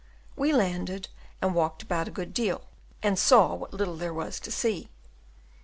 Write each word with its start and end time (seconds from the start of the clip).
We 0.35 0.51
landed 0.51 1.09
and 1.43 1.53
walked 1.53 1.83
about 1.83 2.07
a 2.07 2.09
good 2.09 2.33
deal, 2.33 2.63
and 3.03 3.19
saw 3.19 3.53
what 3.53 3.71
little 3.71 3.97
there 3.97 4.15
was 4.15 4.39
to 4.39 4.49
see. 4.51 4.89